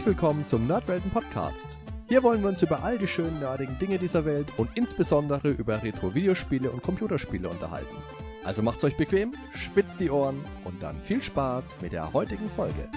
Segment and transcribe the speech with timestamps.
[0.00, 1.66] Herzlich willkommen zum Nerdwelten Podcast.
[2.08, 5.82] Hier wollen wir uns über all die schönen nerdigen Dinge dieser Welt und insbesondere über
[5.82, 7.94] Retro-Videospiele und Computerspiele unterhalten.
[8.42, 12.88] Also macht's euch bequem, spitzt die Ohren und dann viel Spaß mit der heutigen Folge.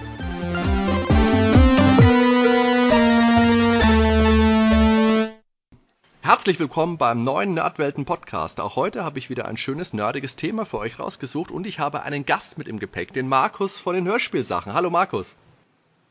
[6.22, 8.60] Herzlich willkommen beim neuen Nerdwelten Podcast.
[8.60, 12.00] Auch heute habe ich wieder ein schönes nerdiges Thema für euch rausgesucht und ich habe
[12.00, 14.72] einen Gast mit im Gepäck, den Markus von den Hörspielsachen.
[14.72, 15.36] Hallo Markus.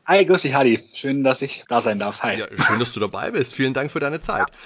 [0.06, 0.84] Hi, grüß dich, Hadi.
[0.92, 2.22] Schön, dass ich da sein darf.
[2.22, 2.38] Hi.
[2.38, 3.54] Ja, schön, dass du dabei bist.
[3.54, 4.50] Vielen Dank für deine Zeit.
[4.50, 4.56] Ja.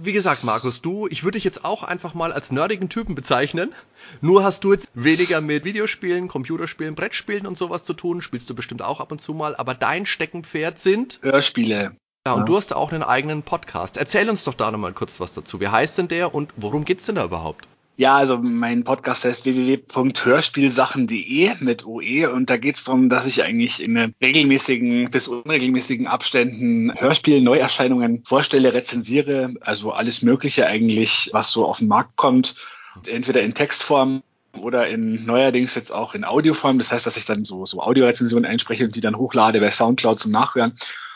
[0.00, 3.74] Wie gesagt, Markus, du, ich würde dich jetzt auch einfach mal als nerdigen Typen bezeichnen.
[4.20, 8.22] Nur hast du jetzt weniger mit Videospielen, Computerspielen, Brettspielen und sowas zu tun.
[8.22, 9.56] Spielst du bestimmt auch ab und zu mal.
[9.56, 11.96] Aber dein Steckenpferd sind Hörspiele.
[12.24, 12.44] Ja, und ja.
[12.44, 13.96] du hast auch einen eigenen Podcast.
[13.96, 15.60] Erzähl uns doch da nochmal kurz was dazu.
[15.60, 17.66] Wie heißt denn der und worum geht's denn da überhaupt?
[17.98, 23.42] Ja, also mein Podcast heißt www.hörspielsachen.de mit OE und da geht es darum, dass ich
[23.42, 31.64] eigentlich in regelmäßigen bis unregelmäßigen Abständen Hörspiel-Neuerscheinungen vorstelle, rezensiere, also alles Mögliche eigentlich, was so
[31.64, 32.56] auf den Markt kommt,
[33.06, 34.22] entweder in Textform
[34.60, 36.76] oder in neuerdings jetzt auch in Audioform.
[36.76, 40.18] Das heißt, dass ich dann so, so Audiorezensionen einspreche und die dann hochlade bei Soundcloud
[40.18, 40.74] zum Nachhören.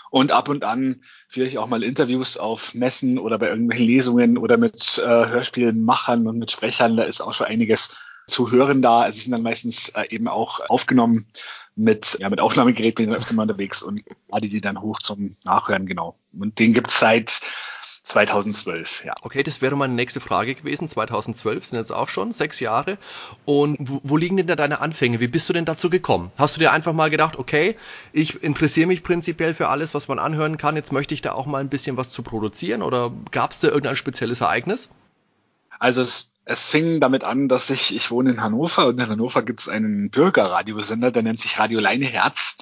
[0.08, 1.02] Und ab und an
[1.36, 6.38] ich auch mal Interviews auf Messen oder bei irgendwelchen Lesungen oder mit äh, Hörspielmachern und
[6.38, 6.96] mit Sprechern.
[6.96, 7.96] Da ist auch schon einiges
[8.30, 9.02] zu hören da.
[9.02, 11.26] Also sie sind dann meistens äh, eben auch aufgenommen
[11.76, 14.98] mit, ja, mit Aufnahmegerät bin ich dann öfter mal unterwegs und lade die dann hoch
[14.98, 16.16] zum Nachhören, genau.
[16.38, 17.40] Und den gibt's seit
[18.02, 19.14] 2012, ja.
[19.22, 20.88] Okay, das wäre meine nächste Frage gewesen.
[20.88, 22.98] 2012 sind jetzt auch schon sechs Jahre.
[23.44, 25.20] Und wo, wo liegen denn da deine Anfänge?
[25.20, 26.32] Wie bist du denn dazu gekommen?
[26.36, 27.76] Hast du dir einfach mal gedacht, okay,
[28.12, 30.76] ich interessiere mich prinzipiell für alles, was man anhören kann.
[30.76, 33.68] Jetzt möchte ich da auch mal ein bisschen was zu produzieren oder gab es da
[33.68, 34.90] irgendein spezielles Ereignis?
[35.78, 39.42] Also es, es fing damit an, dass ich, ich wohne in Hannover und in Hannover
[39.42, 42.56] gibt es einen Bürgerradiosender, der nennt sich Radio Leine Herz.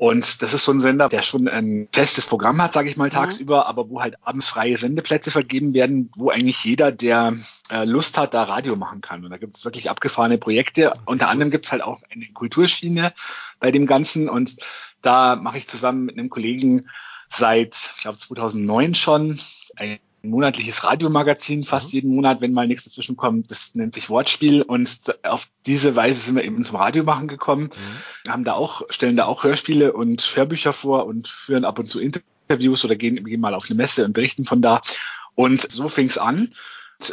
[0.00, 3.08] Und das ist so ein Sender, der schon ein festes Programm hat, sage ich mal,
[3.08, 3.12] mhm.
[3.12, 7.34] tagsüber, aber wo halt abends freie Sendeplätze vergeben werden, wo eigentlich jeder, der
[7.70, 9.22] äh, Lust hat, da Radio machen kann.
[9.22, 10.94] Und da gibt es wirklich abgefahrene Projekte.
[11.04, 13.12] Unter anderem gibt es halt auch eine Kulturschiene
[13.58, 14.30] bei dem Ganzen.
[14.30, 14.56] Und
[15.02, 16.88] da mache ich zusammen mit einem Kollegen
[17.28, 19.38] seit, ich glaube, 2009 schon
[19.76, 21.94] ein monatliches Radiomagazin fast mhm.
[21.94, 23.50] jeden Monat, wenn mal nichts dazwischen kommt.
[23.50, 27.64] Das nennt sich Wortspiel und auf diese Weise sind wir eben zum Radiomachen gekommen.
[27.64, 28.24] Mhm.
[28.24, 31.86] Wir haben da auch, stellen da auch Hörspiele und Hörbücher vor und führen ab und
[31.86, 34.80] zu Interviews oder gehen, gehen mal auf eine Messe und berichten von da.
[35.34, 36.52] Und so fing es an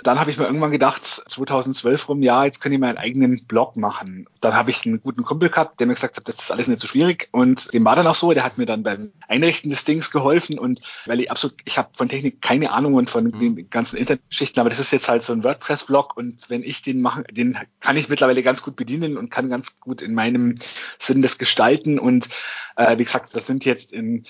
[0.04, 3.78] dann habe ich mir irgendwann gedacht, 2012 rum, ja, jetzt könnte ich meinen eigenen Blog
[3.78, 4.28] machen.
[4.42, 6.82] Dann habe ich einen guten Kumpel gehabt, der mir gesagt hat, das ist alles nicht
[6.82, 7.30] so schwierig.
[7.32, 10.60] Und dem war dann auch so, der hat mir dann beim Einrichten des Dings geholfen.
[10.60, 13.40] Und weil ich absolut, ich habe von Technik keine Ahnung und von mhm.
[13.40, 16.18] den ganzen Internetschichten, aber das ist jetzt halt so ein WordPress-Blog.
[16.18, 19.80] Und wenn ich den mache, den kann ich mittlerweile ganz gut bedienen und kann ganz
[19.80, 20.56] gut in meinem
[21.00, 22.00] Sinn das gestalten.
[22.00, 22.30] Und
[22.76, 24.26] äh, wie gesagt, das sind jetzt in,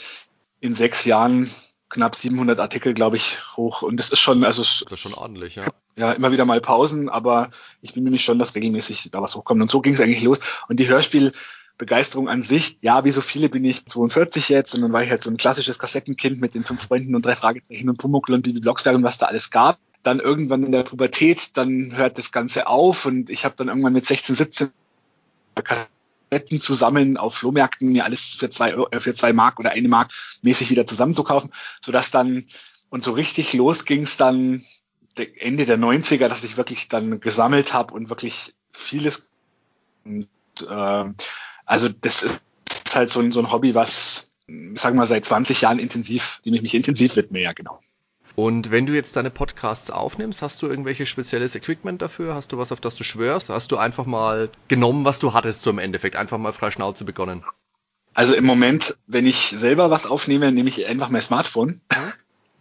[0.59, 1.49] in sechs Jahren
[1.89, 3.81] knapp 700 Artikel, glaube ich, hoch.
[3.81, 5.67] Und das ist schon, also das ist schon ordentlich, ja.
[5.95, 7.49] Ja, immer wieder mal Pausen, aber
[7.81, 9.61] ich bin mir schon, dass regelmäßig da was hochkommt.
[9.61, 10.39] Und so ging es eigentlich los.
[10.67, 14.93] Und die Hörspielbegeisterung an sich, ja, wie so viele bin ich 42 jetzt und dann
[14.93, 17.97] war ich halt so ein klassisches Kassettenkind mit den fünf Freunden und drei Fragezeichen und
[17.97, 19.79] Pumuckl und Bibi Blocksberg und was da alles gab.
[20.03, 23.93] Dann irgendwann in der Pubertät, dann hört das Ganze auf und ich habe dann irgendwann
[23.93, 24.71] mit 16, 17
[26.29, 29.87] Kassetten zu sammeln auf Flohmärkten, mir alles für zwei, äh, für zwei Mark oder eine
[29.87, 30.11] Mark
[30.41, 31.51] mäßig wieder zusammenzukaufen,
[31.83, 32.45] sodass dann,
[32.89, 34.61] und so richtig los ging es dann
[35.15, 39.31] Ende der 90er, dass ich wirklich dann gesammelt habe und wirklich vieles.
[40.05, 40.29] Und,
[40.67, 41.13] äh,
[41.65, 45.61] also das ist halt so ein, so ein Hobby, was, sagen wir mal, seit 20
[45.61, 47.81] Jahren intensiv, dem ich mich intensiv widme, ja genau.
[48.39, 52.35] Und wenn du jetzt deine Podcasts aufnimmst, hast du irgendwelches spezielles Equipment dafür?
[52.35, 53.49] Hast du was, auf das du schwörst?
[53.49, 56.15] Hast du einfach mal genommen, was du hattest zum Endeffekt?
[56.15, 57.43] Einfach mal frei Schnauze begonnen?
[58.13, 61.81] Also im Moment, wenn ich selber was aufnehme, nehme ich einfach mein Smartphone.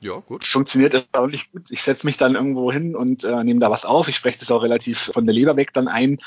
[0.00, 0.44] Ja, gut.
[0.44, 1.70] Das funktioniert erstaunlich gut.
[1.70, 4.08] Ich setze mich dann irgendwo hin und äh, nehme da was auf.
[4.08, 6.20] Ich spreche das auch relativ von der Leber weg dann ein,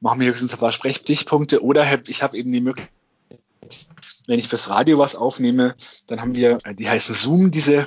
[0.00, 2.94] mache mir höchstens ein paar Sprechstichpunkte oder hab, ich habe eben die Möglichkeit,
[4.26, 5.74] wenn ich fürs Radio was aufnehme,
[6.06, 7.86] dann haben wir, die heißen Zoom, diese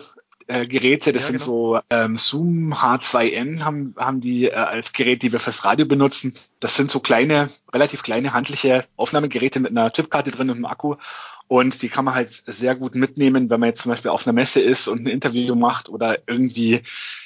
[0.50, 1.14] äh, Geräte.
[1.14, 1.46] Das ja, sind genau.
[1.46, 6.34] so ähm, Zoom H2N haben, haben die äh, als Gerät, die wir fürs Radio benutzen.
[6.60, 10.96] Das sind so kleine, relativ kleine handliche Aufnahmegeräte mit einer Chipkarte drin und einem Akku.
[11.48, 14.34] Und die kann man halt sehr gut mitnehmen, wenn man jetzt zum Beispiel auf einer
[14.34, 16.82] Messe ist und ein Interview macht oder irgendwie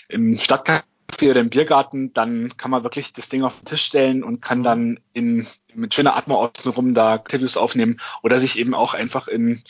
[0.08, 0.84] im Stadtcafé
[1.22, 4.64] oder im Biergarten, dann kann man wirklich das Ding auf den Tisch stellen und kann
[4.64, 9.62] dann in, mit schöner Atmo außenrum da Interviews aufnehmen oder sich eben auch einfach in,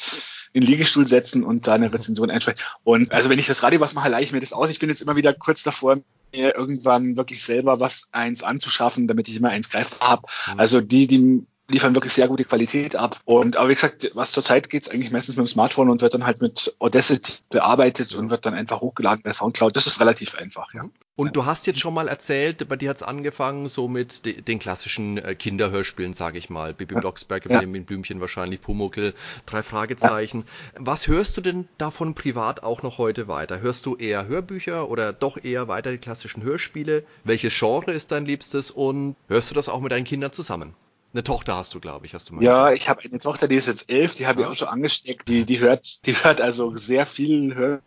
[0.53, 2.63] in den Liegestuhl setzen und da eine Rezension einsprechen.
[2.83, 4.69] Und also wenn ich das Radio was mache, leihe ich mir das aus.
[4.69, 5.97] Ich bin jetzt immer wieder kurz davor,
[6.35, 10.27] mir irgendwann wirklich selber was eins anzuschaffen, damit ich immer eins greifbar habe.
[10.51, 10.59] Mhm.
[10.59, 13.19] Also die, die liefern wirklich sehr gute Qualität ab.
[13.25, 16.13] Und aber wie gesagt, was zurzeit geht es eigentlich meistens mit dem Smartphone und wird
[16.13, 19.75] dann halt mit Audacity bearbeitet und wird dann einfach hochgeladen bei Soundcloud.
[19.75, 20.83] Das ist relativ einfach, ja.
[21.15, 24.57] Und du hast jetzt schon mal erzählt, bei dir hat's angefangen so mit de den
[24.57, 26.73] klassischen äh, Kinderhörspielen, sage ich mal.
[26.73, 27.49] Bibi Blocksberg, ja.
[27.59, 29.13] Benjamin Blümchen wahrscheinlich, Pumuckl,
[29.45, 30.45] drei Fragezeichen.
[30.75, 30.81] Ja.
[30.85, 33.61] Was hörst du denn davon privat auch noch heute weiter?
[33.61, 37.03] Hörst du eher Hörbücher oder doch eher weiter die klassischen Hörspiele?
[37.23, 40.73] Welches Genre ist dein Liebstes und hörst du das auch mit deinen Kindern zusammen?
[41.13, 42.77] Eine Tochter hast du, glaube ich, hast du mal Ja, gesagt.
[42.79, 44.47] ich habe eine Tochter, die ist jetzt elf, die habe ja.
[44.47, 45.27] ich auch schon angesteckt.
[45.27, 47.81] Die, die hört, die hört also sehr viel Hör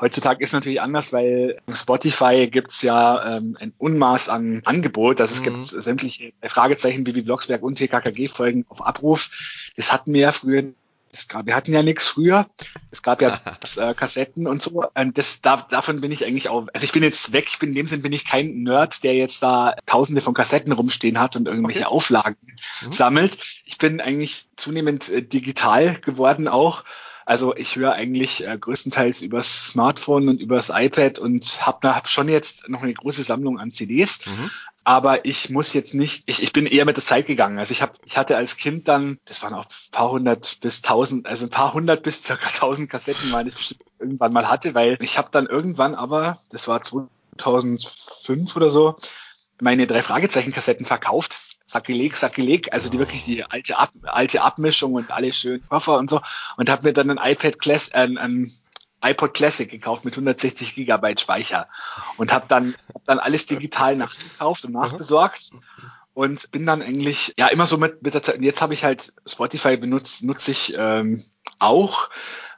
[0.00, 5.20] Heutzutage ist natürlich anders, weil Spotify gibt's ja ähm, ein Unmaß an Angebot.
[5.20, 5.44] Also es mhm.
[5.44, 9.30] gibt sämtliche Fragezeichen, Bibi Blocksberg und TKKG-Folgen auf Abruf.
[9.76, 10.72] Das hatten wir ja früher
[11.14, 12.46] es gab, wir hatten ja nichts früher.
[12.90, 13.40] Es gab ja
[13.76, 14.84] äh, Kassetten und so.
[14.94, 17.70] Und das, da, davon bin ich eigentlich auch, also ich bin jetzt weg, ich bin
[17.70, 21.36] in dem Sinn bin ich kein Nerd, der jetzt da tausende von Kassetten rumstehen hat
[21.36, 21.88] und irgendwelche okay.
[21.88, 22.36] Auflagen
[22.82, 22.92] mhm.
[22.92, 23.38] sammelt.
[23.64, 26.84] Ich bin eigentlich zunehmend äh, digital geworden auch.
[27.26, 32.28] Also ich höre eigentlich äh, größtenteils übers Smartphone und übers iPad und habe hab schon
[32.28, 34.26] jetzt noch eine große Sammlung an CDs.
[34.26, 34.50] Mhm
[34.84, 37.58] aber ich muss jetzt nicht, ich, ich bin eher mit der Zeit gegangen.
[37.58, 40.82] Also ich habe, ich hatte als Kind dann, das waren auch ein paar hundert bis
[40.82, 44.74] tausend, also ein paar hundert bis circa tausend Kassetten, weil ich bestimmt irgendwann mal hatte,
[44.74, 48.94] weil ich habe dann irgendwann aber, das war 2005 oder so,
[49.60, 51.38] meine drei Fragezeichen-Kassetten verkauft.
[51.66, 56.10] Sakrileg, Sakrileg, also die wirklich die alte, Ab alte Abmischung und alle schönen Koffer und
[56.10, 56.20] so
[56.58, 58.52] und habe mir dann ein iPad Class, äh, ein
[59.04, 61.68] iPod Classic gekauft mit 160 Gigabyte Speicher
[62.16, 65.50] und habe dann, hab dann alles digital nachgekauft und nachbesorgt
[66.14, 68.40] und bin dann eigentlich ja immer so mit, mit der Zeit.
[68.40, 71.22] Jetzt habe ich halt Spotify benutzt, nutze ich ähm,
[71.58, 72.08] auch,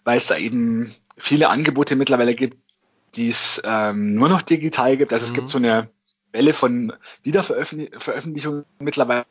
[0.05, 2.59] weil es da eben viele Angebote mittlerweile gibt,
[3.15, 5.13] die es ähm, nur noch digital gibt.
[5.13, 5.29] Also mhm.
[5.29, 5.51] es gibt mhm.
[5.51, 5.91] so eine
[6.33, 6.93] Welle von
[7.23, 9.25] Wiederveröffentlichungen mittlerweile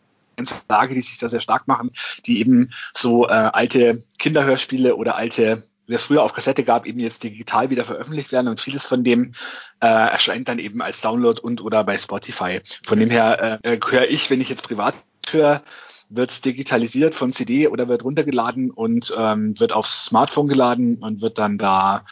[0.44, 1.92] Verlage, die sich da sehr stark machen,
[2.26, 7.00] die eben so äh, alte Kinderhörspiele oder alte wie es früher auf Kassette gab, eben
[7.00, 9.34] jetzt digital wieder veröffentlicht werden und vieles von dem
[9.82, 12.62] äh, erscheint dann eben als Download und oder bei Spotify.
[12.86, 14.96] Von dem her äh, höre ich, wenn ich jetzt privat
[15.30, 15.64] höre,
[16.10, 21.38] wird digitalisiert von CD oder wird runtergeladen und ähm, wird aufs Smartphone geladen und wird
[21.38, 22.06] dann da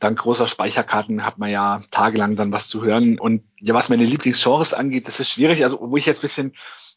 [0.00, 3.18] dank großer Speicherkarten hat man ja tagelang dann was zu hören.
[3.18, 5.64] Und ja, was meine Lieblingsgenres angeht, das ist schwierig.
[5.64, 6.52] Also wo ich jetzt bisschen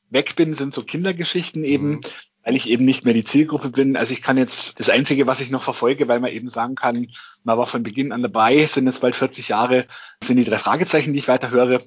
[0.09, 1.89] weg bin, sind so Kindergeschichten eben.
[1.89, 2.01] Mhm
[2.44, 3.96] weil ich eben nicht mehr die Zielgruppe bin.
[3.96, 7.08] Also ich kann jetzt, das Einzige, was ich noch verfolge, weil man eben sagen kann,
[7.44, 9.86] man war von Beginn an dabei, sind jetzt bald 40 Jahre,
[10.24, 11.82] sind die drei Fragezeichen, die ich weiter höre.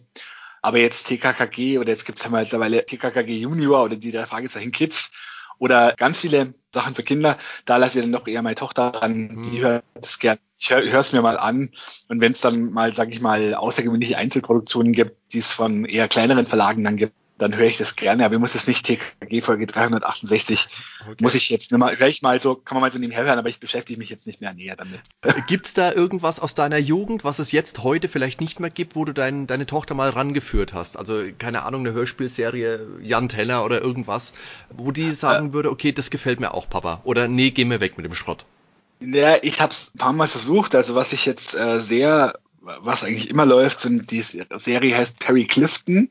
[0.63, 4.73] Aber jetzt TKKG oder jetzt gibt es ja mittlerweile TKKG Junior oder die drei Fragezeichen
[4.73, 5.11] Kids
[5.59, 9.29] oder ganz viele Sachen für Kinder, da lasse ich dann doch eher meine Tochter an,
[9.29, 9.43] mhm.
[9.45, 10.39] die hört das gern.
[10.59, 11.71] Ich höre es mir mal an
[12.09, 16.09] und wenn es dann mal, sage ich mal, außergewöhnliche Einzelproduktionen gibt, die es von eher
[16.09, 19.41] kleineren Verlagen dann gibt, dann höre ich das gerne, aber ich muss es nicht TKG
[19.41, 20.69] Folge 368,
[21.01, 21.15] okay.
[21.21, 23.49] muss ich jetzt mal, höre ich mal so, kann man mal so nebenher hören, aber
[23.49, 25.01] ich beschäftige mich jetzt nicht mehr näher damit.
[25.23, 28.95] Äh, gibt's da irgendwas aus deiner Jugend, was es jetzt heute vielleicht nicht mehr gibt,
[28.95, 30.97] wo du dein, deine Tochter mal rangeführt hast?
[30.97, 34.33] Also, keine Ahnung, eine Hörspielserie, Jan Tenner oder irgendwas,
[34.71, 37.01] wo die sagen äh, würde, okay, das gefällt mir auch, Papa.
[37.05, 38.47] Oder nee, geh mir weg mit dem Schrott.
[39.01, 40.75] Ja, ich habe es ein paar Mal versucht.
[40.75, 45.47] Also was ich jetzt äh, sehr was eigentlich immer läuft, sind die Serie heißt Perry
[45.47, 46.09] Clifton,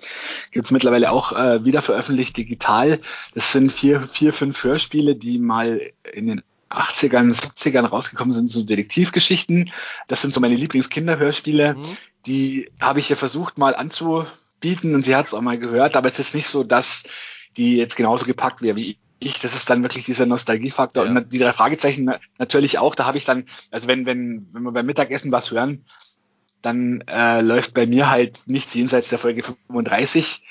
[0.51, 2.99] gibt's mittlerweile auch äh, wieder veröffentlicht digital.
[3.33, 8.63] Das sind vier, vier, fünf Hörspiele, die mal in den 80ern, 70ern rausgekommen sind, so
[8.63, 9.71] Detektivgeschichten.
[10.07, 11.75] Das sind so meine Lieblingskinderhörspiele.
[11.75, 11.97] Mhm.
[12.25, 16.07] Die habe ich ja versucht mal anzubieten und sie hat es auch mal gehört, aber
[16.07, 17.03] es ist nicht so, dass
[17.57, 21.05] die jetzt genauso gepackt wäre wie ich, das ist dann wirklich dieser Nostalgiefaktor.
[21.05, 21.11] Ja.
[21.11, 24.71] Und die drei Fragezeichen natürlich auch, da habe ich dann, also wenn, wenn, wenn wir
[24.71, 25.85] beim Mittagessen was hören,
[26.63, 30.41] dann äh, läuft bei mir halt nichts jenseits der Folge 35.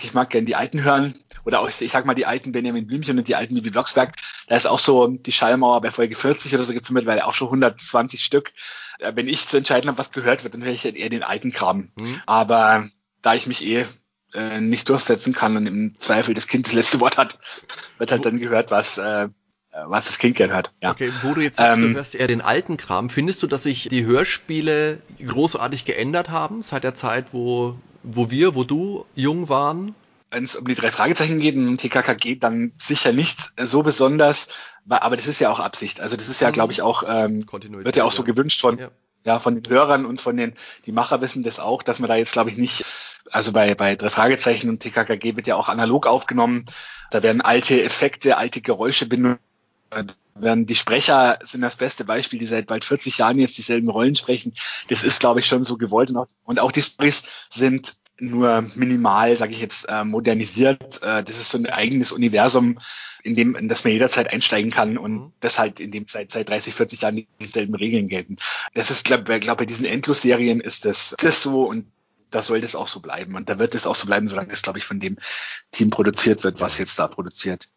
[0.00, 3.18] Ich mag gern die alten hören oder auch, ich sag mal, die alten Benjamin Blümchen
[3.18, 4.14] und die alten Bibi Blocksberg.
[4.46, 7.48] Da ist auch so die Schallmauer bei Folge 40 oder so gibt's mittlerweile auch schon
[7.48, 8.52] 120 Stück.
[9.00, 11.22] Äh, wenn ich zu entscheiden habe, was gehört wird, dann höre ich halt eher den
[11.22, 11.90] alten Kram.
[11.98, 12.22] Mhm.
[12.26, 12.86] Aber
[13.22, 13.84] da ich mich eh
[14.34, 17.38] äh, nicht durchsetzen kann und im Zweifel das Kind das letzte Wort hat,
[17.98, 19.28] wird halt dann gehört, was äh,
[19.86, 20.72] was das Kind gern hat.
[20.82, 20.90] Ja.
[20.90, 23.62] Okay, wo du jetzt sagst, ähm, du hörst eher den alten Kram, findest du, dass
[23.62, 29.48] sich die Hörspiele großartig geändert haben seit der Zeit, wo, wo wir, wo du jung
[29.48, 29.94] waren?
[30.30, 33.82] Wenn es um die drei Fragezeichen geht und um TKK geht, dann sicher nicht so
[33.82, 34.48] besonders,
[34.88, 36.00] aber das ist ja auch Absicht.
[36.00, 36.52] Also das ist ja, mhm.
[36.52, 38.90] glaube ich, auch, ähm, wird ja auch so gewünscht von, ja.
[39.24, 39.38] ja.
[39.38, 40.52] von den Hörern und von den,
[40.84, 42.84] die Macher wissen das auch, dass man da jetzt, glaube ich, nicht,
[43.30, 46.66] also bei, bei drei Fragezeichen und TKKG wird ja auch analog aufgenommen.
[47.10, 49.40] Da werden alte Effekte, alte Geräusche benutzt
[50.34, 54.14] werden die Sprecher sind das beste Beispiel, die seit bald 40 Jahren jetzt dieselben Rollen
[54.14, 54.52] sprechen.
[54.88, 56.10] Das ist, glaube ich, schon so gewollt.
[56.10, 61.02] Und auch, und auch die Stories sind nur minimal, sage ich jetzt, äh, modernisiert.
[61.02, 62.78] Äh, das ist so ein eigenes Universum,
[63.22, 65.32] in dem in das man jederzeit einsteigen kann und mhm.
[65.40, 68.36] das halt in dem seit seit 30, 40 Jahren dieselben Regeln gelten.
[68.74, 71.86] Das ist, glaube ich, glaub, bei diesen Endlos-Serien ist das, das so und
[72.30, 73.34] da soll das auch so bleiben.
[73.36, 75.16] Und da wird es auch so bleiben, solange es, glaube ich, von dem
[75.70, 77.68] Team produziert wird, was jetzt da produziert.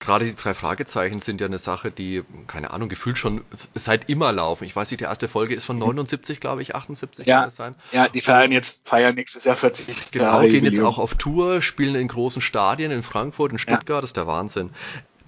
[0.00, 4.32] Gerade die drei Fragezeichen sind ja eine Sache, die, keine Ahnung, gefühlt schon seit immer
[4.32, 4.64] laufen.
[4.64, 6.40] Ich weiß nicht, die erste Folge ist von 79, mhm.
[6.40, 7.74] glaube ich, 78 ja, kann das sein.
[7.92, 11.60] Ja, die feiern jetzt, feiern nächstes Jahr 40 Genau, Jahre gehen jetzt auch auf Tour,
[11.60, 14.00] spielen in großen Stadien in Frankfurt, in Stuttgart, ja.
[14.00, 14.70] das ist der Wahnsinn.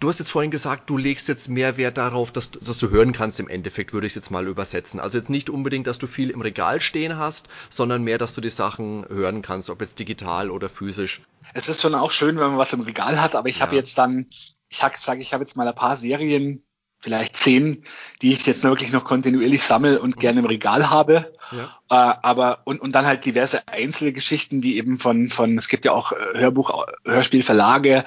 [0.01, 3.13] Du hast jetzt vorhin gesagt, du legst jetzt mehr Wert darauf, dass, dass du hören
[3.13, 4.99] kannst im Endeffekt, würde ich es jetzt mal übersetzen.
[4.99, 8.41] Also jetzt nicht unbedingt, dass du viel im Regal stehen hast, sondern mehr, dass du
[8.41, 11.21] die Sachen hören kannst, ob jetzt digital oder physisch.
[11.55, 13.67] Es ist schon auch schön, wenn man was im Regal hat, aber ich ja.
[13.67, 14.27] habe jetzt dann
[14.73, 16.65] ich sage, ich habe jetzt mal ein paar Serien,
[17.03, 17.85] vielleicht zehn,
[18.23, 21.35] die ich jetzt wirklich noch kontinuierlich sammle und gerne im Regal habe.
[21.51, 21.65] Ja.
[21.91, 25.93] Äh, aber und, und dann halt diverse Einzelgeschichten, die eben von, von, es gibt ja
[25.93, 28.05] auch äh, Hörbuch, Hörspielverlage,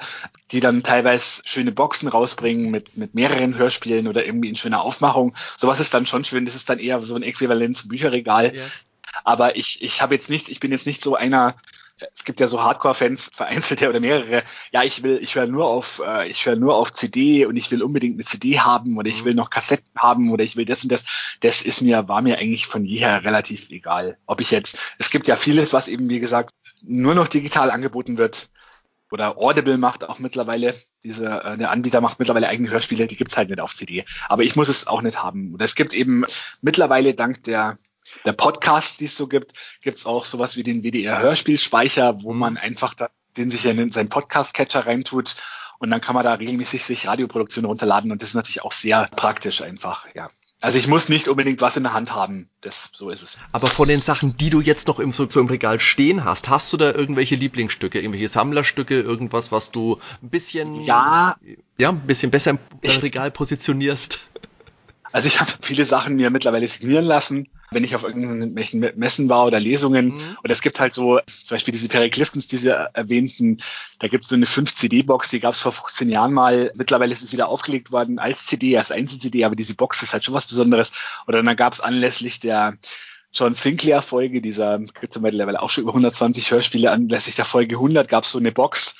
[0.50, 5.34] die dann teilweise schöne Boxen rausbringen mit, mit mehreren Hörspielen oder irgendwie in schöner Aufmachung.
[5.58, 6.46] Sowas ist dann schon schön.
[6.46, 8.56] Das ist dann eher so ein Äquivalent zum Bücherregal.
[8.56, 8.62] Ja.
[9.24, 11.54] Aber ich, ich habe jetzt nicht, ich bin jetzt nicht so einer,
[12.12, 16.02] es gibt ja so Hardcore-Fans, vereinzelte oder mehrere, ja, ich will, ich höre nur auf,
[16.04, 19.24] äh, ich höre nur auf CD und ich will unbedingt eine CD haben oder ich
[19.24, 21.04] will noch Kassetten haben oder ich will das und das.
[21.40, 24.18] Das ist mir, war mir eigentlich von jeher relativ egal.
[24.26, 26.50] Ob ich jetzt, es gibt ja vieles, was eben, wie gesagt,
[26.82, 28.50] nur noch digital angeboten wird.
[29.10, 30.74] Oder Audible macht auch mittlerweile,
[31.04, 34.04] diese, äh, der Anbieter macht mittlerweile eigene Hörspiele, die gibt's halt nicht auf CD.
[34.28, 35.54] Aber ich muss es auch nicht haben.
[35.54, 36.24] Und es gibt eben
[36.60, 37.78] mittlerweile dank der
[38.24, 42.56] der Podcast, die es so gibt, gibt es auch sowas wie den WDR-Hörspielspeicher, wo man
[42.56, 45.36] einfach da, den sich in seinen Podcast-Catcher reintut
[45.78, 49.08] und dann kann man da regelmäßig sich Radioproduktionen runterladen und das ist natürlich auch sehr
[49.14, 50.28] praktisch einfach, ja.
[50.62, 53.36] Also ich muss nicht unbedingt was in der Hand haben, das so ist es.
[53.52, 56.48] Aber von den Sachen, die du jetzt noch im, so, so im Regal stehen hast,
[56.48, 61.36] hast du da irgendwelche Lieblingsstücke, irgendwelche Sammlerstücke, irgendwas, was du ein bisschen ja,
[61.76, 64.30] ja, ein bisschen besser im Regal positionierst?
[65.16, 69.46] Also ich habe viele Sachen mir mittlerweile signieren lassen wenn ich auf irgendwelchen Messen war
[69.46, 70.06] oder Lesungen.
[70.06, 70.36] Mhm.
[70.42, 73.58] Und es gibt halt so, zum Beispiel diese Perry Cliftons, diese erwähnten,
[73.98, 76.70] da gibt es so eine 5-CD-Box, die gab es vor 15 Jahren mal.
[76.76, 80.24] Mittlerweile ist es wieder aufgelegt worden als CD, als Einzel-CD, aber diese Box ist halt
[80.24, 80.92] schon was Besonderes.
[81.26, 82.76] Oder dann gab es anlässlich der
[83.32, 87.74] John Sinclair Folge, dieser gibt es mittlerweile auch schon über 120 Hörspiele, anlässlich der Folge
[87.74, 88.94] 100 gab es so eine Box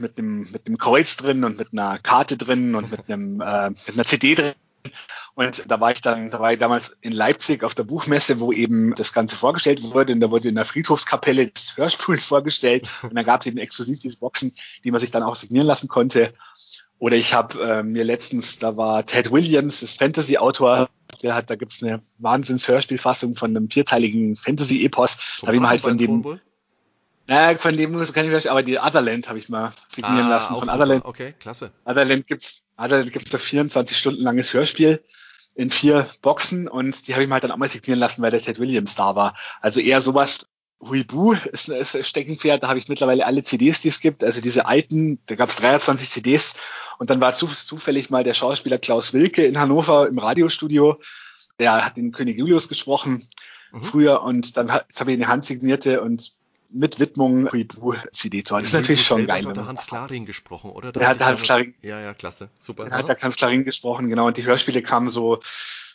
[0.00, 3.70] mit einem, mit einem Kreuz drin und mit einer Karte drin und mit einem, äh,
[3.70, 4.54] mit einer CD drin.
[5.36, 8.52] Und da war ich dann, da war ich damals in Leipzig auf der Buchmesse, wo
[8.52, 10.14] eben das Ganze vorgestellt wurde.
[10.14, 12.88] Und da wurde in der Friedhofskapelle das Hörspiel vorgestellt.
[13.02, 15.88] Und dann gab es eben exklusiv diese Boxen, die man sich dann auch signieren lassen
[15.88, 16.32] konnte.
[16.98, 20.88] Oder ich habe äh, mir letztens, da war Ted Williams, das Fantasy-Autor,
[21.22, 25.18] der hat, da gibt's eine Wahnsinns-Hörspielfassung von einem vierteiligen Fantasy-Epos.
[25.42, 26.40] Da habe ich mal halt von dem.
[27.26, 30.54] Naja, von dem muss kann ich aber die Otherland habe ich mal signieren ah, lassen.
[30.54, 30.70] Von.
[30.70, 31.04] Otherland.
[31.04, 31.72] Okay, klasse.
[31.84, 35.02] Otherland gibt's, Otherland gibt's da 24 Stunden langes Hörspiel
[35.56, 38.30] in vier Boxen und die habe ich mir halt dann auch mal signieren lassen, weil
[38.30, 39.34] der Ted Williams da war.
[39.62, 40.46] Also eher sowas,
[40.80, 44.66] Huibu ist, ein Steckenpferd, da habe ich mittlerweile alle CDs, die es gibt, also diese
[44.66, 46.54] alten, da gab es 23 CDs
[46.98, 51.00] und dann war zufällig mal der Schauspieler Klaus Wilke in Hannover im Radiostudio,
[51.58, 53.26] der hat den König Julius gesprochen
[53.72, 53.82] mhm.
[53.82, 56.32] früher und dann habe ich eine handsignierte und
[56.70, 57.48] mit Widmung
[58.12, 58.62] CD zu haben.
[58.62, 59.46] Das ist natürlich schon geil.
[59.46, 60.92] Hat der Hans Klarin gesprochen, oder?
[60.92, 61.74] Der hat Hans Klarin.
[61.82, 62.50] Ja, ja, klasse.
[62.58, 62.86] Super.
[62.86, 64.26] Der hat der Hans Klarin gesprochen, genau.
[64.26, 65.40] Und die Hörspiele kamen so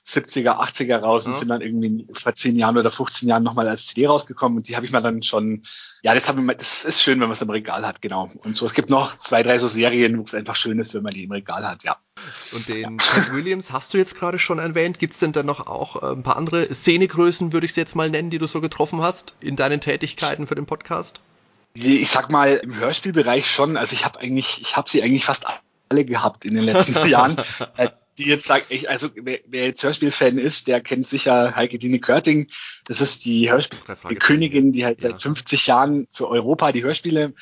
[0.06, 1.40] 70er, 80er raus und ja.
[1.40, 4.76] sind dann irgendwie vor 10 Jahren oder 15 Jahren nochmal als CD rausgekommen und die
[4.76, 5.64] habe ich mir dann schon,
[6.02, 8.30] ja, das, ich mal, das ist schön, wenn man es im Regal hat, genau.
[8.44, 11.04] Und so, es gibt noch zwei, drei so Serien, wo es einfach schön ist, wenn
[11.04, 11.98] man die im Regal hat, ja.
[12.54, 15.00] Und den Ted Williams hast du jetzt gerade schon erwähnt.
[15.00, 17.96] Gibt es denn da noch auch äh, ein paar andere Szenegrößen, würde ich es jetzt
[17.96, 21.22] mal nennen, die du so getroffen hast in deinen Tätigkeiten für den Podcast?
[21.74, 23.78] Ich sag mal, im Hörspielbereich schon.
[23.78, 25.46] Also ich habe eigentlich, ich habe sie eigentlich fast
[25.90, 27.38] alle gehabt in den letzten Jahren.
[27.78, 31.80] Äh, die jetzt sagt, ich, also wer, wer jetzt Hörspielfan ist, der kennt sicher Heike
[31.80, 32.48] Dine Körting.
[32.86, 37.34] Das ist die Hörspielkönigin, die halt seit 50 Jahren für Europa die Hörspiele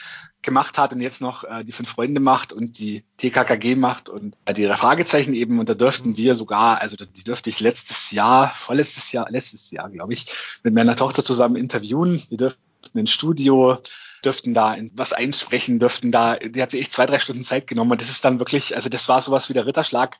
[0.41, 4.35] gemacht hat und jetzt noch äh, die fünf Freunde macht und die TKKG macht und
[4.45, 5.59] äh, die Fragezeichen eben.
[5.59, 9.89] Und da dürften wir sogar, also die dürfte ich letztes Jahr, vorletztes Jahr, letztes Jahr,
[9.89, 10.25] glaube ich,
[10.63, 12.21] mit meiner Tochter zusammen interviewen.
[12.29, 12.59] Die dürften
[12.95, 13.79] ein Studio
[14.25, 17.91] dürften da was einsprechen, dürften da, die hat sich echt zwei, drei Stunden Zeit genommen
[17.91, 20.17] und das ist dann wirklich, also das war sowas wie der Ritterschlag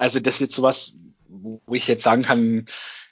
[0.00, 0.96] also das ist jetzt sowas,
[1.28, 2.64] wo ich jetzt sagen kann,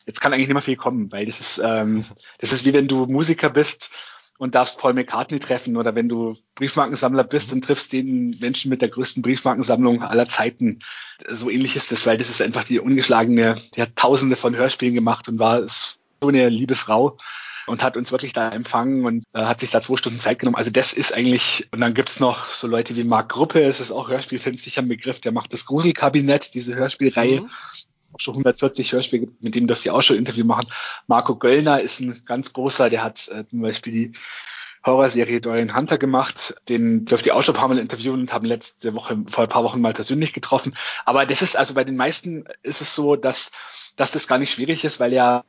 [0.07, 2.03] jetzt kann eigentlich nicht mehr viel kommen, weil das ist, ähm,
[2.39, 3.91] das ist wie wenn du Musiker bist
[4.39, 8.81] und darfst Paul McCartney treffen oder wenn du Briefmarkensammler bist und triffst den Menschen mit
[8.81, 10.79] der größten Briefmarkensammlung aller Zeiten.
[11.29, 14.95] So ähnlich ist das, weil das ist einfach die ungeschlagene, die hat tausende von Hörspielen
[14.95, 17.17] gemacht und war so eine liebe Frau.
[17.67, 20.57] und hat uns wirklich da empfangen und äh, hat sich da zwei Stunden Zeit genommen.
[20.57, 23.93] Also das ist eigentlich, und dann gibt's noch so Leute wie Marc Gruppe, es ist
[23.93, 27.43] auch Hörspielfans sicher ein Begriff, der macht das Gruselkabinett, diese Hörspielreihe.
[27.43, 27.51] Mhm
[28.13, 30.67] auch schon 140 Hörspiele, mit dem dürft ihr auch schon ein Interview machen.
[31.07, 34.13] Marco Göllner ist ein ganz großer, der hat äh, zum Beispiel die
[34.85, 36.55] Horrorserie Dorian Hunter gemacht.
[36.69, 39.51] Den dürft ihr auch schon ein paar Mal interviewen und haben letzte Woche, vor ein
[39.51, 40.75] paar Wochen mal persönlich getroffen.
[41.05, 43.51] Aber das ist, also bei den meisten ist es so, dass,
[43.97, 45.45] dass das gar nicht schwierig ist, weil ja,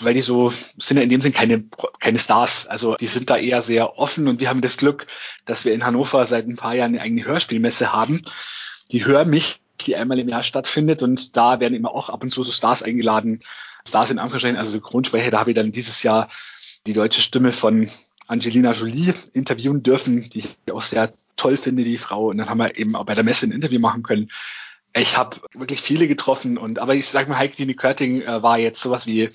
[0.00, 1.64] weil die so sind ja in dem Sinn keine,
[1.98, 2.66] keine Stars.
[2.66, 5.06] Also die sind da eher sehr offen und wir haben das Glück,
[5.44, 8.22] dass wir in Hannover seit ein paar Jahren eine eigene Hörspielmesse haben.
[8.90, 12.30] Die Hör mich die einmal im Jahr stattfindet und da werden immer auch ab und
[12.30, 13.40] zu so Stars eingeladen.
[13.86, 16.28] Stars in Anführungsstrichen, also Synchronsprecher, da habe ich dann dieses Jahr
[16.86, 17.88] die deutsche Stimme von
[18.26, 22.28] Angelina Jolie interviewen dürfen, die ich auch sehr toll finde, die Frau.
[22.28, 24.30] Und dann haben wir eben auch bei der Messe ein Interview machen können.
[24.94, 28.58] Ich habe wirklich viele getroffen und aber ich sag mal, Heike Dini Körting äh, war
[28.58, 29.30] jetzt sowas wie,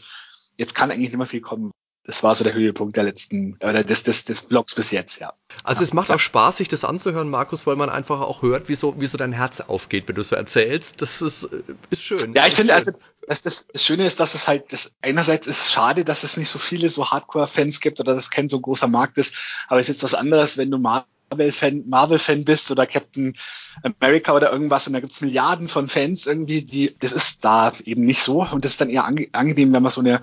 [0.56, 1.72] jetzt kann eigentlich nicht mehr viel kommen
[2.08, 5.34] das war so der Höhepunkt der letzten, oder des, des, des Blogs bis jetzt, ja.
[5.66, 8.76] Also es macht auch Spaß, sich das anzuhören, Markus, weil man einfach auch hört, wie
[8.76, 11.02] so, wie so dein Herz aufgeht, wenn du so erzählst.
[11.02, 11.50] Das ist,
[11.90, 12.34] ist schön.
[12.34, 12.94] Ja, ich finde, also
[13.28, 16.38] das, das, das Schöne ist, dass es halt, das einerseits ist es schade, dass es
[16.38, 19.36] nicht so viele so Hardcore-Fans gibt oder das kein so großer Markt ist,
[19.68, 23.36] aber es ist jetzt was anderes, wenn du Marvel-Fan Marvel -Fan bist oder Captain
[23.84, 28.06] America oder irgendwas und da gibt's Milliarden von Fans irgendwie, die, das ist da eben
[28.06, 30.22] nicht so und das ist dann eher angenehm, wenn man so eine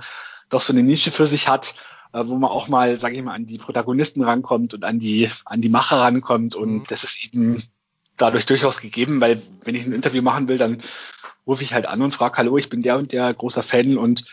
[0.48, 1.74] doch so eine Nische für sich hat,
[2.12, 5.28] äh, wo man auch mal, sage ich mal, an die Protagonisten rankommt und an die,
[5.44, 6.54] an die Macher rankommt.
[6.54, 6.84] Und mhm.
[6.88, 7.62] das ist eben
[8.16, 10.78] dadurch durchaus gegeben, weil wenn ich ein Interview machen will, dann
[11.46, 14.24] rufe ich halt an und frage, hallo, ich bin der und der großer Fan und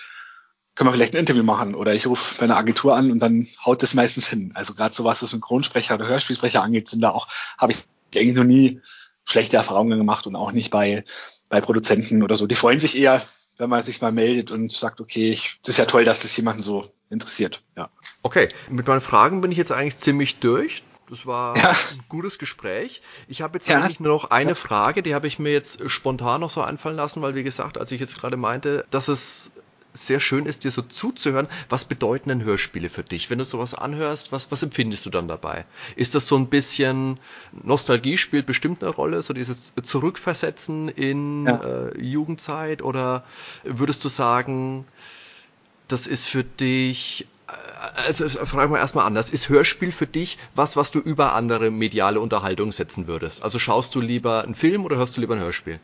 [0.75, 1.75] können wir vielleicht ein Interview machen?
[1.75, 4.51] Oder ich rufe bei einer Agentur an und dann haut das meistens hin.
[4.53, 7.27] Also gerade so was das Synchronsprecher oder Hörspielsprecher angeht, sind da auch,
[7.58, 7.80] habe ich
[8.15, 8.80] eigentlich noch nie
[9.27, 11.03] schlechte Erfahrungen gemacht und auch nicht bei,
[11.50, 12.48] bei Produzenten oder so.
[12.48, 13.22] Die freuen sich eher,
[13.62, 16.36] wenn man sich mal meldet und sagt, okay, ich, das ist ja toll, dass das
[16.36, 17.62] jemanden so interessiert.
[17.77, 17.91] Ja.
[18.24, 20.82] Okay, mit meinen Fragen bin ich jetzt eigentlich ziemlich durch.
[21.08, 21.70] Das war ja.
[21.70, 23.03] ein gutes Gespräch.
[23.27, 23.77] Ich habe jetzt ja.
[23.77, 27.22] eigentlich nur noch eine Frage, die habe ich mir jetzt spontan noch so einfallen lassen,
[27.22, 29.52] weil wie gesagt, als ich jetzt gerade meinte, dass es
[29.93, 31.47] sehr schön ist, dir so zuzuhören.
[31.69, 33.30] Was bedeuten denn Hörspiele für dich?
[33.30, 35.65] Wenn du sowas anhörst, was, was empfindest du dann dabei?
[35.95, 37.19] Ist das so ein bisschen
[37.51, 41.89] Nostalgie spielt bestimmt eine Rolle, so dieses Zurückversetzen in ja.
[41.89, 42.82] äh, Jugendzeit?
[42.82, 43.23] Oder
[43.63, 44.86] würdest du sagen,
[45.88, 47.51] das ist für dich äh,
[48.08, 49.30] also fragen wir erstmal anders.
[49.30, 53.43] Ist Hörspiel für dich was, was du über andere mediale Unterhaltung setzen würdest?
[53.43, 55.80] Also schaust du lieber einen Film oder hörst du lieber ein Hörspiel?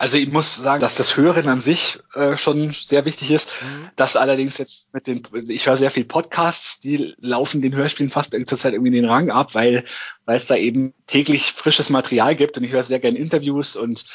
[0.00, 3.50] Also ich muss sagen, dass das Hören an sich äh, schon sehr wichtig ist.
[3.60, 3.90] Mhm.
[3.96, 8.34] Das allerdings jetzt mit den, ich höre sehr viel Podcasts, die laufen den Hörspielen fast
[8.46, 9.84] zurzeit irgendwie den Rang ab, weil
[10.24, 14.06] weil es da eben täglich frisches Material gibt und ich höre sehr gerne Interviews und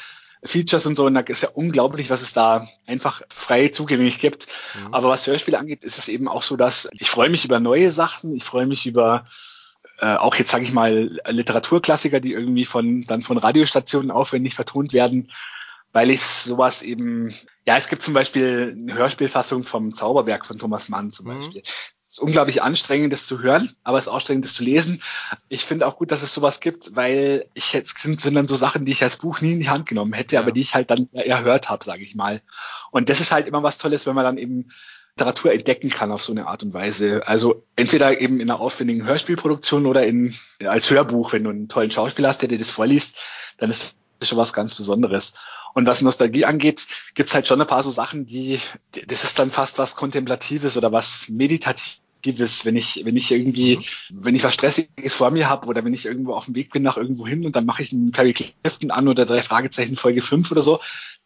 [0.42, 4.48] Features und so und da ist ja unglaublich, was es da einfach frei zugänglich gibt.
[4.74, 4.92] Mhm.
[4.92, 7.92] Aber was Hörspiele angeht, ist es eben auch so, dass ich freue mich über neue
[7.92, 9.24] Sachen, ich freue mich über
[10.00, 14.92] äh, auch jetzt sage ich mal Literaturklassiker, die irgendwie von dann von Radiostationen aufwendig vertont
[14.92, 15.30] werden
[15.96, 20.90] weil ich sowas eben, ja, es gibt zum Beispiel eine Hörspielfassung vom Zauberwerk von Thomas
[20.90, 21.38] Mann zum mhm.
[21.38, 21.62] Beispiel.
[22.02, 25.02] Es ist unglaublich anstrengend, das zu hören, aber es ist auch anstrengend, das zu lesen.
[25.48, 28.56] Ich finde auch gut, dass es sowas gibt, weil ich jetzt sind, sind dann so
[28.56, 30.42] Sachen, die ich als Buch nie in die Hand genommen hätte, ja.
[30.42, 32.42] aber die ich halt dann erhört habe, sage ich mal.
[32.90, 34.70] Und das ist halt immer was Tolles, wenn man dann eben
[35.16, 37.26] Literatur entdecken kann auf so eine Art und Weise.
[37.26, 41.90] Also entweder eben in einer aufwendigen Hörspielproduktion oder in, als Hörbuch, wenn du einen tollen
[41.90, 43.18] Schauspieler hast, der dir das vorliest,
[43.56, 45.34] dann ist das schon was ganz Besonderes.
[45.76, 48.58] Und was Nostalgie angeht, gibt's halt schon ein paar so Sachen, die,
[49.08, 54.24] das ist dann fast was Kontemplatives oder was Meditatives, wenn ich, wenn ich irgendwie, mhm.
[54.24, 56.82] wenn ich was Stressiges vor mir habe oder wenn ich irgendwo auf dem Weg bin
[56.82, 60.22] nach irgendwo hin und dann mache ich einen Perry Clifton an oder drei Fragezeichen Folge
[60.22, 60.80] 5 oder so,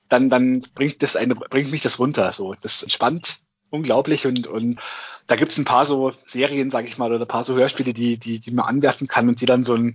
[0.09, 2.33] dann, dann bringt das eine, bringt mich das runter.
[2.33, 3.39] So, das entspannt
[3.71, 4.81] unglaublich und, und
[5.29, 8.17] da gibt's ein paar so Serien, sage ich mal, oder ein paar so Hörspiele, die,
[8.17, 9.95] die, die man anwerfen kann und die dann so ein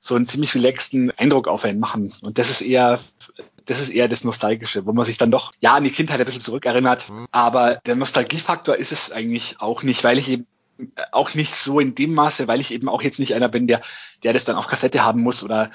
[0.00, 2.12] so einen ziemlich relaxten Eindruck auf einen machen.
[2.22, 3.00] Und das ist eher,
[3.68, 6.24] das ist eher das Nostalgische, wo man sich dann doch, ja, an die Kindheit ein
[6.24, 7.10] bisschen zurückerinnert.
[7.10, 7.28] Mhm.
[7.32, 10.46] Aber der Nostalgiefaktor ist es eigentlich auch nicht, weil ich eben
[11.12, 13.82] auch nicht so in dem Maße, weil ich eben auch jetzt nicht einer bin, der,
[14.22, 15.70] der das dann auf Kassette haben muss oder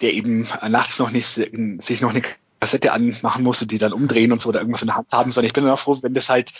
[0.00, 2.22] der eben nachts noch nicht, sich noch eine
[2.60, 5.32] Kassette anmachen muss und die dann umdrehen und so oder irgendwas in der Hand haben,
[5.32, 6.52] sondern ich bin immer froh, wenn das halt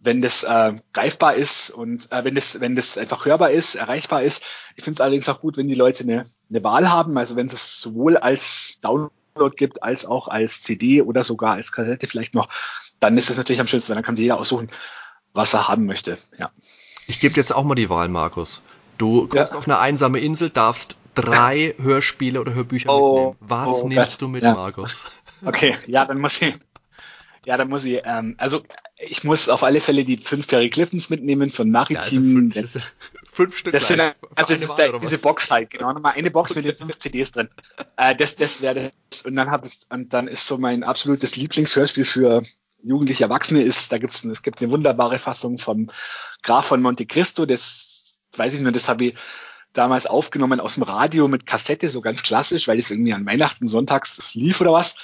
[0.00, 4.22] wenn das äh, greifbar ist und äh, wenn das wenn das einfach hörbar ist, erreichbar
[4.22, 4.44] ist.
[4.76, 7.46] Ich finde es allerdings auch gut, wenn die Leute eine, eine Wahl haben, also wenn
[7.46, 9.14] es sowohl als Download
[9.56, 12.48] gibt als auch als CD oder sogar als Kassette vielleicht noch,
[13.00, 14.70] dann ist das natürlich am schönsten, weil dann kann sich jeder aussuchen,
[15.32, 16.18] was er haben möchte.
[16.38, 16.50] Ja.
[17.06, 18.62] Ich gebe jetzt auch mal die Wahl, Markus.
[18.96, 19.58] Du kommst ja.
[19.58, 23.36] auf eine einsame Insel, darfst drei Hörspiele oder Hörbücher oh, mitnehmen.
[23.40, 24.54] Was oh, nimmst du mit, ja.
[24.54, 25.04] Markus?
[25.46, 26.54] Okay, ja, dann muss ich
[27.44, 28.62] Ja, da muss ich, ähm, also
[28.96, 32.50] ich muss auf alle Fälle die fünf Perry Cliftons mitnehmen von Maritim.
[32.54, 32.80] Ja, also
[33.34, 33.72] fünf, Stück.
[33.72, 36.76] Das sind, also das ist der, diese Box halt, genau, nochmal eine Box mit den
[36.76, 37.48] fünf CDs drin.
[37.96, 39.22] Äh, das, das wäre das.
[39.22, 42.42] Und dann habe ich, und dann ist so mein absolutes Lieblingshörspiel für
[42.82, 45.88] jugendliche Erwachsene ist, da gibt's, es gibt eine wunderbare Fassung vom
[46.42, 49.14] Graf von Monte Cristo, das weiß ich nur, das habe ich
[49.72, 53.68] damals aufgenommen aus dem Radio mit Kassette, so ganz klassisch, weil es irgendwie an Weihnachten
[53.68, 54.96] sonntags lief oder was.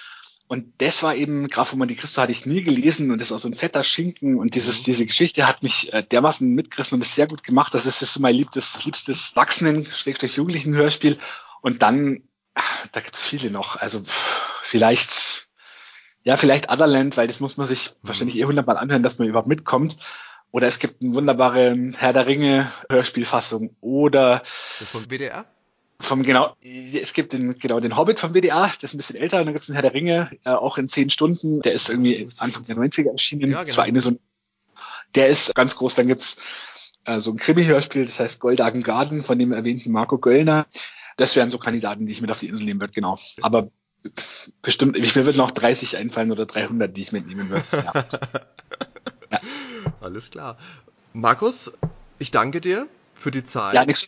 [0.51, 3.33] Und das war eben, Graf von Monte Cristo hatte ich nie gelesen und das ist
[3.33, 4.85] auch so ein fetter Schinken und dieses, mhm.
[4.87, 7.73] diese Geschichte hat mich äh, dermaßen mitgerissen und ist sehr gut gemacht.
[7.73, 11.21] Das ist so mein liebstes, liebstes Wachsenden, Schrägstrich Jugendlichen Hörspiel.
[11.61, 12.25] Und dann,
[12.91, 13.77] da gibt es viele noch.
[13.77, 14.03] Also
[14.65, 15.51] vielleicht,
[16.25, 18.09] ja, vielleicht Otherland, weil das muss man sich mhm.
[18.09, 19.99] wahrscheinlich eh hundertmal anhören, dass man überhaupt mitkommt.
[20.51, 24.41] Oder es gibt eine wunderbare Herr der Ringe Hörspielfassung oder.
[24.41, 25.47] Das von WDR?
[26.01, 29.39] Vom genau, es gibt den, genau den Hobbit vom WDA, der ist ein bisschen älter,
[29.39, 31.89] und dann gibt es den Herr der Ringe, äh, auch in zehn Stunden, der ist
[31.89, 33.51] irgendwie Anfang der 90er erschienen.
[33.51, 33.65] Ja, genau.
[33.65, 34.19] Das war eine so
[35.15, 36.41] der ist ganz groß, dann gibt's
[37.05, 40.67] äh, so ein Krimi-Hörspiel, das heißt Goldagen Garden von dem erwähnten Marco Göllner.
[41.17, 43.19] Das wären so Kandidaten, die ich mit auf die Insel nehmen würde, genau.
[43.43, 43.71] Aber
[44.63, 47.65] bestimmt, ich mir wird noch 30 einfallen oder 300, die ich mitnehmen würde.
[47.73, 47.93] Ja.
[49.33, 49.41] ja.
[50.01, 50.57] Alles klar.
[51.13, 51.73] Markus,
[52.19, 53.75] ich danke dir für die Zeit.
[53.75, 54.07] Ja, nichts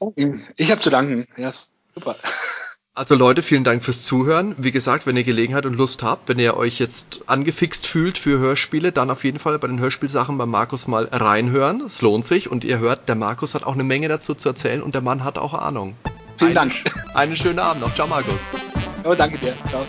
[0.57, 1.27] Ich habe zu danken.
[1.37, 1.53] Ja,
[1.95, 2.17] Super.
[2.95, 4.55] Also Leute, vielen Dank fürs Zuhören.
[4.59, 8.39] Wie gesagt, wenn ihr Gelegenheit und Lust habt, wenn ihr euch jetzt angefixt fühlt für
[8.39, 11.81] Hörspiele, dann auf jeden Fall bei den Hörspielsachen bei Markus mal reinhören.
[11.81, 14.83] Es lohnt sich und ihr hört, der Markus hat auch eine Menge dazu zu erzählen
[14.83, 15.97] und der Mann hat auch Ahnung.
[16.37, 16.75] Vielen Dank.
[17.15, 17.95] Einen schönen Abend noch.
[17.95, 18.41] Ciao, Markus.
[19.05, 19.55] Oh, danke dir.
[19.69, 19.87] Ciao.